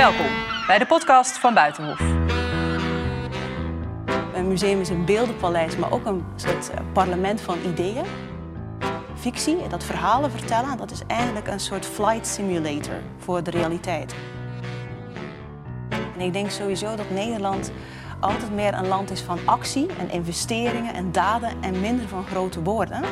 [0.00, 0.26] Welkom
[0.66, 2.00] bij de podcast van Buitenhof.
[4.34, 8.04] Een museum is een beeldenpaleis, maar ook een soort eh, parlement van ideeën.
[9.14, 14.14] Fictie, dat verhalen vertellen, dat is eigenlijk een soort flight simulator voor de realiteit.
[15.88, 17.72] En ik denk sowieso dat Nederland
[18.20, 22.62] altijd meer een land is van actie en investeringen en daden en minder van grote
[22.62, 23.02] woorden.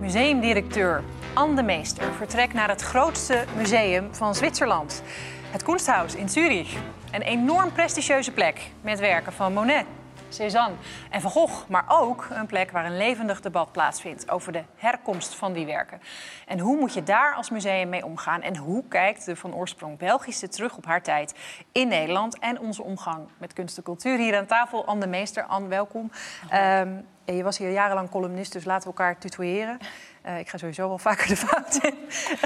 [0.00, 1.02] Museumdirecteur
[1.34, 5.02] Anne de Meester vertrekt naar het grootste museum van Zwitserland.
[5.50, 6.76] Het Kunsthaus in Zurich.
[7.12, 9.86] Een enorm prestigieuze plek met werken van Monet,
[10.28, 10.76] Cézanne
[11.10, 11.68] en Van Gogh.
[11.68, 16.00] Maar ook een plek waar een levendig debat plaatsvindt over de herkomst van die werken.
[16.46, 18.42] En hoe moet je daar als museum mee omgaan?
[18.42, 21.34] En hoe kijkt de van oorsprong Belgische terug op haar tijd
[21.72, 24.18] in Nederland en onze omgang met kunst en cultuur?
[24.18, 25.44] Hier aan tafel Anne de Meester.
[25.44, 26.10] Anne, welkom.
[26.48, 26.90] Ehm,
[27.24, 29.78] je was hier jarenlang columnist, dus laten we elkaar tutoyeren.
[30.26, 31.94] Uh, ik ga sowieso wel vaker de fout in.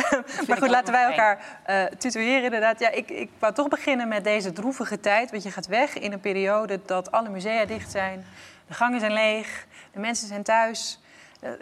[0.49, 2.81] maar goed, laten wij elkaar uh, tutoyeren inderdaad.
[2.81, 5.31] Ja, ik, ik wou toch beginnen met deze droevige tijd.
[5.31, 8.25] Want je gaat weg in een periode dat alle musea dicht zijn.
[8.67, 11.01] De gangen zijn leeg, de mensen zijn thuis.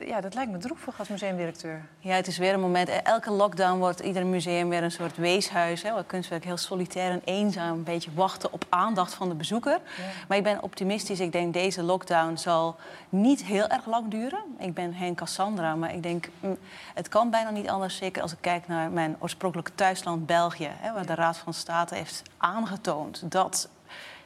[0.06, 1.82] Ja, dat lijkt me droevig als museumdirecteur.
[1.98, 2.88] Ja, het is weer een moment.
[2.88, 5.82] Elke lockdown wordt ieder museum weer een soort weeshuis.
[5.82, 9.72] Hè, waar kunstwerk heel solitair en eenzaam een beetje wachten op aandacht van de bezoeker.
[9.72, 10.02] Ja.
[10.28, 11.20] Maar ik ben optimistisch.
[11.20, 12.76] Ik denk deze lockdown zal
[13.08, 14.42] niet heel erg lang duren.
[14.58, 16.56] Ik ben geen Cassandra, maar ik denk mm,
[16.94, 17.96] het kan bijna niet anders.
[17.96, 20.70] Zeker als ik kijk naar mijn oorspronkelijke thuisland België.
[20.70, 23.68] Hè, waar de Raad van State heeft aangetoond dat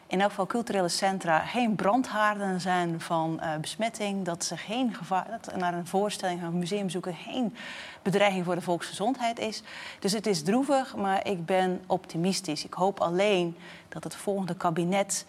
[0.08, 4.24] in elk geval culturele centra geen brandhaarden zijn van uh, besmetting.
[4.24, 7.56] Dat ze geen gevaar, dat naar een voorstelling van een museum zoeken geen
[8.02, 9.62] bedreiging voor de volksgezondheid is.
[9.98, 12.64] Dus het is droevig, maar ik ben optimistisch.
[12.64, 13.56] Ik hoop alleen
[13.88, 15.26] dat het volgende kabinet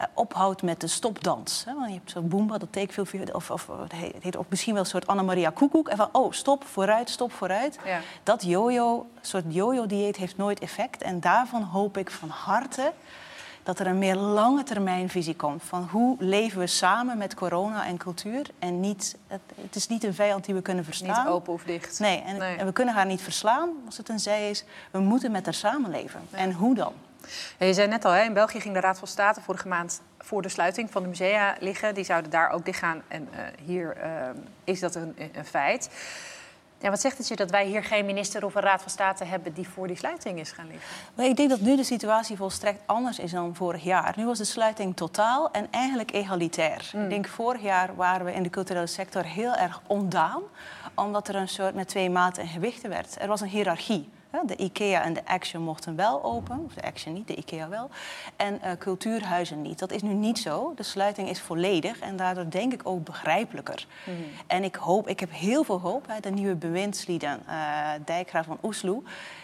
[0.00, 1.64] uh, ophoudt met de stopdans.
[1.64, 1.74] Hè?
[1.74, 4.82] Want je hebt zo'n boomba, dat take veel, of, of het heet ook misschien wel
[4.82, 5.88] een soort Anna-Maria Koekoek.
[5.88, 7.78] En van, oh, stop, vooruit, stop, vooruit.
[7.84, 8.00] Ja.
[8.22, 11.02] Dat jojo, soort jojo-dieet heeft nooit effect.
[11.02, 12.92] En daarvan hoop ik van harte
[13.62, 15.62] dat er een meer lange termijn visie komt.
[15.62, 18.46] Van hoe leven we samen met corona en cultuur.
[18.58, 21.24] En niet, het, het is niet een vijand die we kunnen verslaan.
[21.24, 21.98] Niet open of dicht.
[21.98, 24.64] Nee, en, en we kunnen haar niet verslaan als het een zij is.
[24.90, 26.20] We moeten met haar samenleven.
[26.30, 26.92] En hoe dan?
[27.58, 30.00] Ja, je zei net al, hè, in België ging de Raad van State vorige maand
[30.18, 31.94] voor de sluiting van de musea liggen.
[31.94, 33.02] Die zouden daar ook dichtgaan.
[33.08, 34.04] En uh, hier uh,
[34.64, 35.90] is dat een, een feit.
[36.80, 39.24] Ja, wat zegt het je dat wij hier geen minister of een raad van state
[39.24, 40.88] hebben die voor die sluiting is gaan liggen?
[41.14, 44.14] Maar ik denk dat nu de situatie volstrekt anders is dan vorig jaar.
[44.16, 46.90] Nu was de sluiting totaal en eigenlijk egalitair.
[46.94, 47.02] Mm.
[47.02, 50.42] Ik denk vorig jaar waren we in de culturele sector heel erg ondaan,
[50.94, 53.20] omdat er een soort met twee maten en gewichten werd.
[53.20, 54.08] Er was een hiërarchie.
[54.46, 57.90] De IKEA en de Action mochten wel open, of de Action niet, de IKEA wel.
[58.36, 59.78] En uh, cultuurhuizen niet.
[59.78, 60.72] Dat is nu niet zo.
[60.76, 63.86] De sluiting is volledig en daardoor denk ik ook begrijpelijker.
[64.06, 64.14] Mm.
[64.46, 68.58] En ik hoop, ik heb heel veel hoop, hè, de nieuwe bewindslieden, uh, Dijkgraaf van
[68.62, 69.02] Oesloe,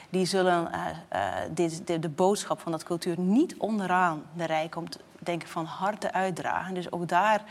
[0.09, 0.71] die zullen
[1.13, 5.49] uh, dit, de, de, boodschap van dat cultuur niet onderaan de rij komt, denk ik,
[5.49, 6.75] van harte uitdragen.
[6.75, 7.45] Dus ook daar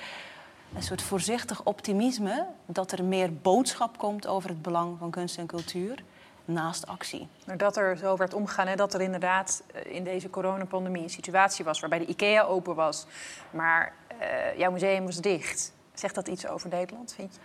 [0.76, 5.46] een soort voorzichtig optimisme dat er meer boodschap komt over het belang van kunst en
[5.46, 6.04] cultuur
[6.46, 7.28] naast actie.
[7.46, 11.66] Maar dat er zo werd omgegaan, hè, dat er inderdaad in deze coronapandemie een situatie
[11.66, 13.06] was waarbij de IKEA open was,
[13.52, 15.74] maar uh, jouw museum was dicht.
[15.94, 17.40] Zegt dat iets over Nederland, vind je?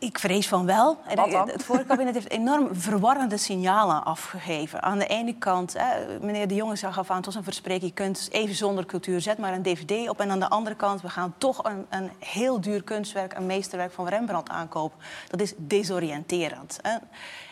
[0.00, 0.98] Ik vrees van wel.
[1.04, 4.82] Het vorige kabinet heeft enorm verwarrende signalen afgegeven.
[4.82, 7.90] Aan de ene kant, hè, meneer De Jonge zag af aan, het was een verspreking,
[7.90, 10.20] je kunt even zonder cultuur, zet maar een dvd op.
[10.20, 13.92] En aan de andere kant, we gaan toch een, een heel duur kunstwerk, een meesterwerk
[13.92, 14.98] van Rembrandt aankopen.
[15.28, 16.78] Dat is desoriënterend.
[16.82, 16.96] Hè.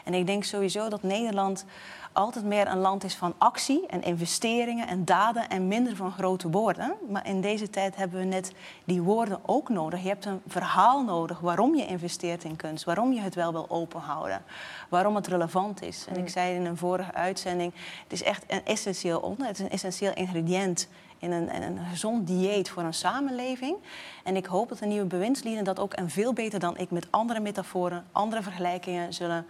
[0.05, 1.65] En ik denk sowieso dat Nederland
[2.13, 6.51] altijd meer een land is van actie en investeringen en daden en minder van grote
[6.51, 6.95] woorden.
[7.09, 8.53] Maar in deze tijd hebben we net
[8.85, 10.03] die woorden ook nodig.
[10.03, 13.67] Je hebt een verhaal nodig waarom je investeert in kunst, waarom je het wel wil
[13.69, 14.43] openhouden,
[14.89, 16.07] waarom het relevant is.
[16.09, 16.29] En ik mm.
[16.29, 20.15] zei in een vorige uitzending, het is echt een essentieel onder, het is een essentieel
[20.15, 20.89] ingrediënt
[21.19, 23.77] in een, in een gezond dieet voor een samenleving.
[24.25, 27.07] En ik hoop dat de nieuwe bewindslieden dat ook en veel beter dan ik met
[27.11, 29.47] andere metaforen, andere vergelijkingen zullen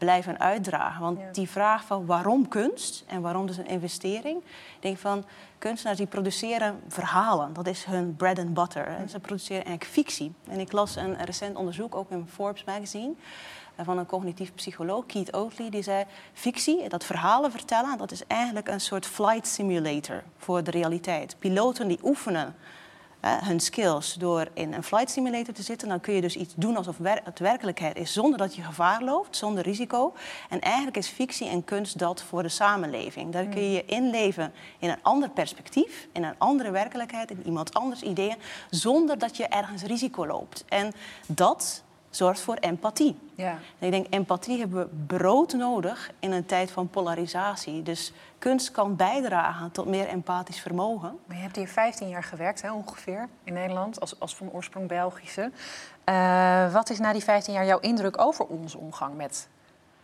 [0.00, 1.00] blijven uitdragen.
[1.00, 4.38] Want die vraag van waarom kunst en waarom dus een investering.
[4.76, 5.24] Ik denk van
[5.58, 7.52] kunstenaars die produceren verhalen.
[7.52, 8.96] Dat is hun bread and butter.
[9.08, 10.32] Ze produceren eigenlijk fictie.
[10.48, 13.12] En ik las een recent onderzoek ook in Forbes magazine
[13.74, 18.26] eh, van een cognitief psycholoog, Keith Oatley, die zei: fictie, dat verhalen vertellen, dat is
[18.26, 21.36] eigenlijk een soort flight simulator voor de realiteit.
[21.38, 22.54] Piloten die oefenen
[23.20, 25.88] hun skills door in een flight simulator te zitten.
[25.88, 29.36] Dan kun je dus iets doen alsof het werkelijkheid is, zonder dat je gevaar loopt,
[29.36, 30.14] zonder risico.
[30.48, 33.32] En eigenlijk is fictie en kunst dat voor de samenleving.
[33.32, 37.74] Daar kun je je inleven in een ander perspectief, in een andere werkelijkheid, in iemand
[37.74, 38.36] anders ideeën,
[38.70, 40.64] zonder dat je ergens risico loopt.
[40.68, 40.92] En
[41.26, 43.18] dat zorgt voor empathie.
[43.34, 43.58] Ja.
[43.78, 47.82] En ik denk, empathie hebben we brood nodig in een tijd van polarisatie.
[47.82, 51.18] Dus kunst kan bijdragen tot meer empathisch vermogen.
[51.26, 54.88] Maar je hebt hier 15 jaar gewerkt, hè, ongeveer, in Nederland, als, als van oorsprong
[54.88, 55.50] Belgische.
[56.04, 59.48] Uh, wat is na die 15 jaar jouw indruk over onze omgang met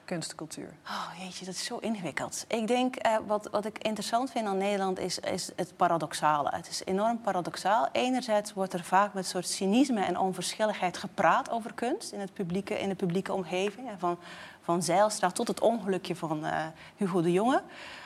[0.06, 0.72] kunstcultuur?
[0.86, 2.44] Oh jeetje, dat is zo ingewikkeld.
[2.48, 6.50] Ik denk, uh, wat, wat ik interessant vind aan Nederland is, is het paradoxale.
[6.54, 7.88] Het is enorm paradoxaal.
[7.92, 12.32] Enerzijds wordt er vaak met een soort cynisme en onverschilligheid gepraat over kunst in, het
[12.32, 13.88] publieke, in de publieke omgeving.
[13.98, 14.18] Van,
[14.66, 16.50] van Zeilstra tot het ongelukje van uh,
[16.96, 17.62] Hugo de Jonge.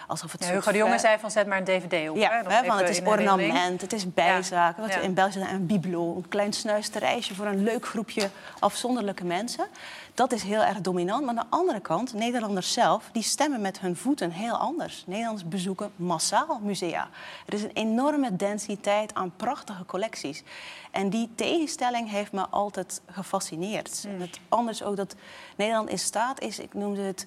[0.07, 2.17] Alsof het ja, Hugo de Jonge zei van zet maar een dvd op.
[2.17, 4.83] Ja, hè, van het is ornament, het is bijzaken.
[4.83, 5.01] Wat ja.
[5.01, 9.67] in België een biblo, een klein snuisterijsje voor een leuk groepje afzonderlijke mensen.
[10.15, 11.25] Dat is heel erg dominant.
[11.25, 15.05] Maar aan de andere kant, Nederlanders zelf, die stemmen met hun voeten heel anders.
[15.07, 17.09] Nederlanders bezoeken massaal musea.
[17.47, 20.43] Er is een enorme densiteit aan prachtige collecties.
[20.91, 24.05] En die tegenstelling heeft me altijd gefascineerd.
[24.07, 24.15] Mm.
[24.15, 25.15] En het anders ook dat
[25.57, 27.27] Nederland in staat is, ik noemde het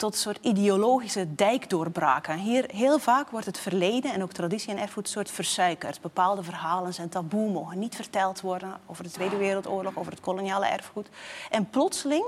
[0.00, 2.38] tot een soort ideologische dijkdoorbraken.
[2.38, 6.00] Hier heel vaak wordt het verleden en ook traditie en erfgoed soort versuikerd.
[6.00, 10.66] Bepaalde verhalen zijn taboe, mogen niet verteld worden over de Tweede Wereldoorlog, over het koloniale
[10.66, 11.08] erfgoed.
[11.50, 12.24] En plotseling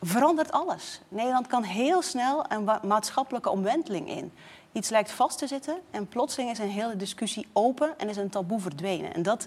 [0.00, 1.00] verandert alles.
[1.08, 4.32] Nederland kan heel snel een maatschappelijke omwenteling in.
[4.72, 8.30] Iets lijkt vast te zitten en plotseling is een hele discussie open en is een
[8.30, 9.14] taboe verdwenen.
[9.14, 9.46] En dat,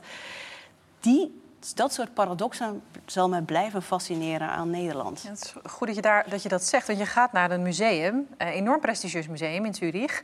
[1.00, 1.42] die
[1.74, 5.22] dat soort paradoxen zal mij blijven fascineren aan Nederland.
[5.22, 8.28] Ja, goed dat je, daar, dat je dat zegt, want je gaat naar een museum,
[8.38, 10.24] enorm prestigieus museum in Zurich.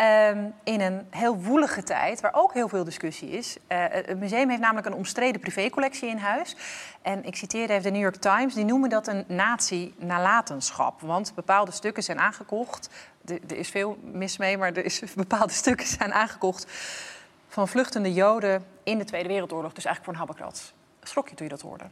[0.00, 0.28] Uh,
[0.64, 3.56] in een heel woelige tijd, waar ook heel veel discussie is.
[3.68, 6.56] Uh, het museum heeft namelijk een omstreden privécollectie in huis.
[7.02, 11.00] En ik citeer even de New York Times, die noemen dat een nazi-nalatenschap.
[11.00, 12.90] Want bepaalde stukken zijn aangekocht.
[13.24, 16.66] er is veel mis mee, maar er is, bepaalde stukken zijn aangekocht
[17.58, 19.72] van vluchtende Joden in de Tweede Wereldoorlog.
[19.72, 20.72] Dus eigenlijk voor een habbekrats.
[21.02, 21.84] Schrok je toen je dat hoorde?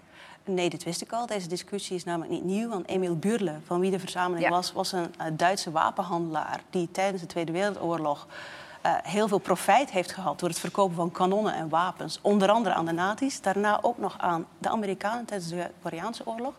[0.45, 1.27] Nee, dat wist ik al.
[1.27, 2.69] Deze discussie is namelijk niet nieuw.
[2.69, 7.23] Want Emil Burle, van wie de verzameling was, was een uh, Duitse wapenhandelaar die tijdens
[7.23, 11.69] de Tweede Wereldoorlog uh, heel veel profijt heeft gehad door het verkopen van kanonnen en
[11.69, 12.19] wapens.
[12.23, 16.55] Onder andere aan de nazi's, daarna ook nog aan de Amerikanen tijdens de Koreaanse oorlog.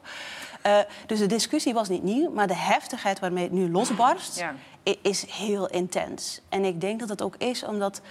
[0.66, 4.54] Uh, dus de discussie was niet nieuw, maar de heftigheid waarmee het nu losbarst ja.
[5.02, 6.42] is heel intens.
[6.50, 8.02] En ik denk dat het ook is omdat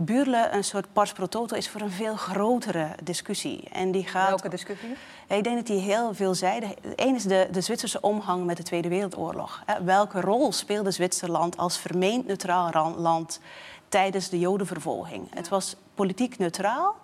[0.00, 3.68] Buurle een soort pars pro toto is voor een veel grotere discussie.
[3.72, 4.28] En die gaat...
[4.28, 4.96] Welke discussie?
[5.28, 6.70] Ik denk dat die heel veelzijdig...
[6.96, 9.62] Eén is de, de Zwitserse omgang met de Tweede Wereldoorlog.
[9.84, 13.40] Welke rol speelde Zwitserland als vermeend neutraal land
[13.88, 15.34] tijdens de Jodenvervolging?
[15.34, 16.96] Het was politiek neutraal,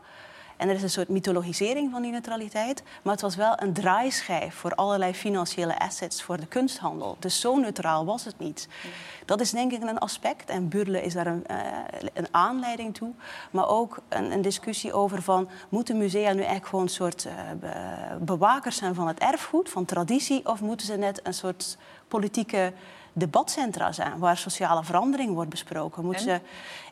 [0.56, 2.82] en er is een soort mythologisering van die neutraliteit.
[3.02, 7.16] Maar het was wel een draaischijf voor allerlei financiële assets voor de kunsthandel.
[7.18, 8.68] Dus zo neutraal was het niet.
[9.24, 10.50] Dat is denk ik een aspect.
[10.50, 11.56] En Burle is daar een, uh,
[12.12, 13.10] een aanleiding toe.
[13.50, 15.48] Maar ook een, een, discussie over van...
[15.68, 17.72] moeten musea nu eigenlijk gewoon een soort uh,
[18.20, 20.46] bewakers zijn van het erfgoed, van traditie...
[20.48, 21.78] of moeten ze net een soort
[22.08, 22.72] politieke
[23.14, 26.04] debatcentra zijn waar sociale verandering wordt besproken.
[26.04, 26.40] Moet ze,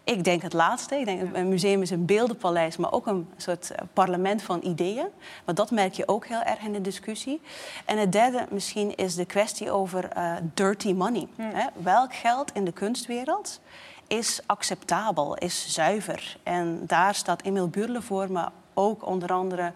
[0.04, 0.96] ik denk het laatste.
[0.96, 5.06] Ik denk, Een museum is een beeldenpaleis, maar ook een soort eh, parlement van ideeën.
[5.44, 7.40] Maar dat merk je ook heel erg in de discussie.
[7.84, 11.26] En het derde misschien is de kwestie over uh, dirty money.
[11.36, 11.42] Hm.
[11.42, 11.66] Hè?
[11.74, 13.60] Welk geld in de kunstwereld
[14.06, 16.36] is acceptabel, is zuiver?
[16.42, 19.72] En daar staat Emil Burle voor, maar ook onder andere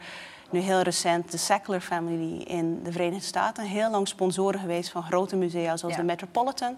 [0.50, 3.64] nu heel recent de Sackler Family in de Verenigde Staten.
[3.64, 6.76] Heel lang sponsoren geweest van grote musea zoals de Metropolitan.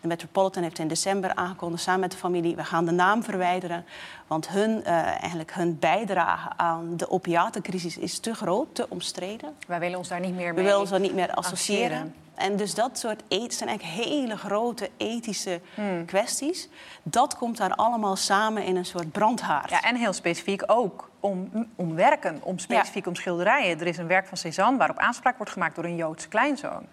[0.00, 2.56] De Metropolitan heeft in december aangekondigd samen met de familie...
[2.56, 3.84] we gaan de naam verwijderen,
[4.26, 4.86] want hun, uh,
[5.20, 9.54] eigenlijk hun bijdrage aan de opiatencrisis is te groot, te omstreden.
[9.66, 12.14] Wij willen ons daar niet meer mee We willen ons daar niet meer associëren.
[12.34, 16.04] En dus dat soort het zijn eigenlijk hele grote ethische hmm.
[16.04, 16.68] kwesties.
[17.02, 19.70] Dat komt daar allemaal samen in een soort brandhaard.
[19.70, 23.80] Ja, en heel specifiek ook om, om werken, om specifiek om schilderijen.
[23.80, 26.86] Er is een werk van Cézanne waarop aanspraak wordt gemaakt door een Joodse kleinzoon.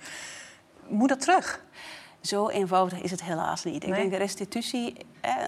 [0.88, 1.64] Moet dat terug?
[2.22, 3.84] Zo eenvoudig is het helaas niet.
[3.84, 4.96] Ik denk de restitutie.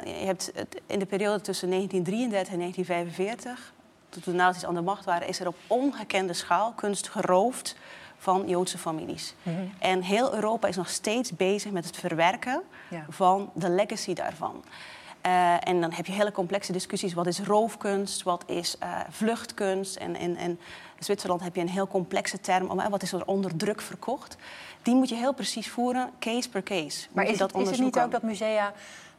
[0.05, 0.51] je hebt
[0.87, 3.73] in de periode tussen 1933 en 1945,
[4.09, 7.75] toen de nazi's aan de macht waren, is er op ongekende schaal kunst geroofd
[8.23, 9.33] van Joodse families.
[9.43, 9.55] Mhm.
[9.79, 12.61] En heel Europa is nog steeds bezig met het verwerken
[13.09, 14.63] van de legacy daarvan.
[15.25, 17.13] Uh, en dan heb je hele complexe discussies.
[17.13, 18.23] Wat is roofkunst?
[18.23, 19.95] Wat is uh, vluchtkunst?
[19.95, 20.59] En in,
[20.99, 22.69] Zwitserland heb je een heel complexe term.
[22.69, 24.37] Om, uh, wat is er onder druk verkocht?
[24.81, 27.07] Die moet je heel precies voeren, case per case.
[27.11, 28.73] Maar is, dat is het niet ook dat musea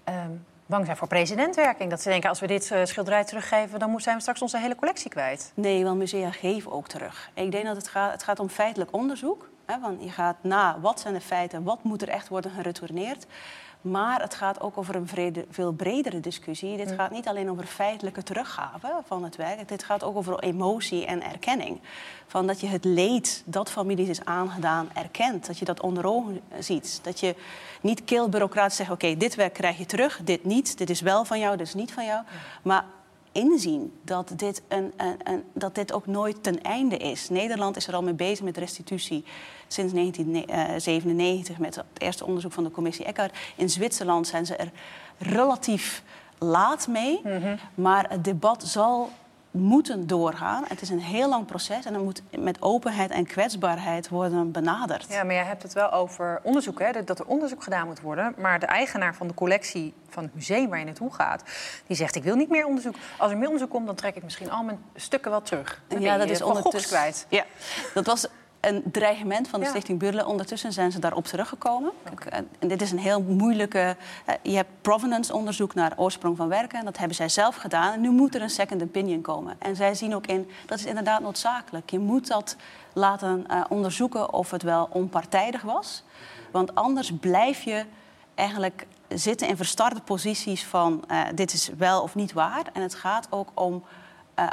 [0.04, 0.30] ehm,
[0.74, 1.90] bang zijn voor presidentwerking?
[1.90, 3.78] Dat ze denken, als we dit uh, schilderij teruggeven...
[3.78, 5.52] dan zijn we straks onze hele collectie kwijt.
[5.54, 7.30] Nee, want musea geven ook terug.
[7.34, 9.48] Ik denk dat het gaat, het gaat om feitelijk onderzoek.
[9.66, 11.62] Hè, want je gaat na, wat zijn de feiten?
[11.62, 13.26] Wat moet er echt worden geretourneerd?
[13.84, 16.76] Maar het gaat ook over een vrede, veel bredere discussie.
[16.76, 19.68] Dit gaat niet alleen over feitelijke teruggave van het werk.
[19.68, 21.80] Dit gaat ook over emotie en erkenning.
[22.26, 25.46] Van dat je het leed dat families is aangedaan erkent.
[25.46, 27.00] Dat je dat onder ogen ziet.
[27.02, 27.34] Dat je
[27.80, 28.90] niet keel bureaucratisch zegt...
[28.90, 30.78] oké, dit werk krijg je terug, dit niet.
[30.78, 32.22] Dit is wel van jou, dit is niet van jou.
[32.62, 32.84] Maar
[33.34, 37.28] inzien dat dit, een, een, een, dat dit ook nooit ten einde is.
[37.28, 39.24] Nederland is er al mee bezig met restitutie
[39.66, 43.36] sinds 1997 met het eerste onderzoek van de commissie Eckhart.
[43.56, 44.70] In Zwitserland zijn ze er
[45.18, 46.02] relatief
[46.38, 47.56] laat mee, mhm.
[47.74, 49.10] maar het debat zal
[49.54, 50.64] moeten doorgaan.
[50.68, 55.06] Het is een heel lang proces en er moet met openheid en kwetsbaarheid worden benaderd.
[55.08, 57.04] Ja, maar jij hebt het wel over onderzoek, hè?
[57.04, 58.34] dat er onderzoek gedaan moet worden.
[58.38, 61.42] Maar de eigenaar van de collectie van het museum waar je naartoe gaat,
[61.86, 62.94] die zegt: Ik wil niet meer onderzoek.
[63.18, 65.82] Als er meer onderzoek komt, dan trek ik misschien al mijn stukken wel terug.
[65.98, 67.26] ja, dat is ondertussen kwijt.
[67.28, 67.44] Ja,
[67.94, 68.26] dat was
[68.68, 70.26] een dreigement van de Stichting Burle.
[70.26, 71.92] Ondertussen zijn ze daarop teruggekomen.
[72.58, 73.96] En dit is een heel moeilijke...
[74.24, 76.78] Eh, je hebt provenance-onderzoek naar oorsprong van werken.
[76.78, 77.92] En dat hebben zij zelf gedaan.
[77.92, 79.56] En nu moet er een second opinion komen.
[79.58, 81.90] En zij zien ook in, dat is inderdaad noodzakelijk.
[81.90, 82.56] Je moet dat
[82.92, 86.02] laten uh, onderzoeken of het wel onpartijdig was.
[86.50, 87.84] Want anders blijf je
[88.34, 91.04] eigenlijk zitten in verstarde posities van...
[91.10, 92.64] Uh, dit is wel of niet waar.
[92.72, 93.84] En het gaat ook om...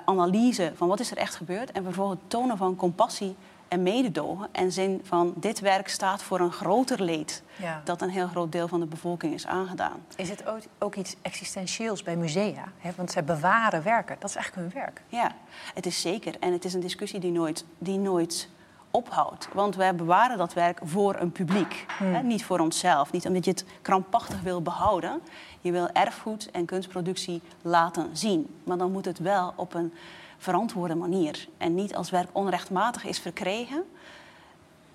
[0.06, 3.36] analyse van wat is er echt gebeurd en vervolgens tonen van compassie
[3.72, 4.48] en mededogen.
[4.52, 7.44] En zin van dit werk staat voor een groter leed
[7.84, 10.06] dat een heel groot deel van de bevolking is aangedaan.
[10.16, 10.44] Is het
[10.80, 12.64] ook, iets existentieels bij musea?
[12.96, 15.02] Want zij bewaren werken, dat is eigenlijk hun werk.
[15.08, 15.32] Ja,
[15.74, 16.36] het is zeker.
[16.40, 18.50] En het is een discussie die nooit, die nooit
[18.90, 19.48] ophoudt.
[19.54, 21.86] Want wij bewaren dat werk voor een publiek.
[21.98, 22.14] Hmm.
[22.14, 22.22] Hè?
[22.22, 23.12] Niet voor onszelf.
[23.12, 25.22] Niet omdat je het krampachtig wil behouden.
[25.62, 28.56] Je wil erfgoed en kunstproductie laten zien.
[28.64, 29.94] Maar dan moet het wel op een
[30.42, 31.48] verantwoorde manier.
[31.58, 33.84] En niet als werk onrechtmatig is verkregen,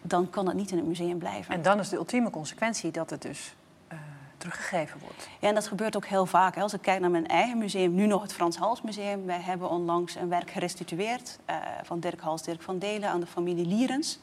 [0.03, 1.55] dan kan het niet in het museum blijven.
[1.55, 3.55] En dan is de ultieme consequentie dat het dus
[3.93, 3.99] uh,
[4.37, 5.29] teruggegeven wordt.
[5.41, 6.55] Ja, en dat gebeurt ook heel vaak.
[6.55, 6.63] Hè.
[6.63, 9.27] Als ik kijk naar mijn eigen museum, nu nog het Frans Hals Museum.
[9.27, 13.27] Wij hebben onlangs een werk gerestitueerd uh, van Dirk Hals, Dirk van Delen aan de
[13.27, 14.19] familie Lierens.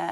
[0.00, 0.06] Uh,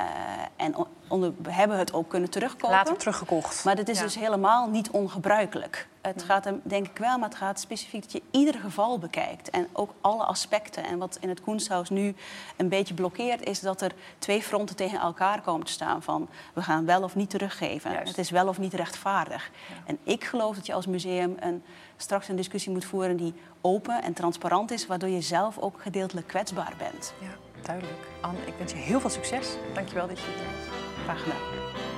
[0.57, 0.76] en
[1.09, 2.77] onder, we hebben het ook kunnen terugkopen.
[2.77, 3.65] Later teruggekocht.
[3.65, 5.88] Maar dit is dus helemaal niet ongebruikelijk.
[6.00, 9.50] Het gaat hem, denk ik wel, maar het gaat specifiek dat je ieder geval bekijkt.
[9.50, 10.85] En ook alle aspecten.
[10.85, 12.15] En wat in het Koensthuis nu
[12.57, 13.45] een beetje blokkeert...
[13.45, 16.03] is dat er twee fronten tegen elkaar komen te staan.
[16.03, 17.97] Van, we gaan wel of niet teruggeven.
[17.97, 19.50] Het is wel of niet rechtvaardig.
[19.87, 21.62] En ik geloof dat je als museum een,
[21.97, 23.17] straks een discussie moet voeren...
[23.17, 24.87] die open en transparant is...
[24.87, 27.12] waardoor je zelf ook gedeeltelijk kwetsbaar bent.
[27.21, 27.99] Ja, duidelijk.
[28.21, 29.49] Anne, ik wens je heel veel succes.
[29.75, 30.77] Dank je wel dat je hier bent.
[31.09, 31.98] Graag gedaan.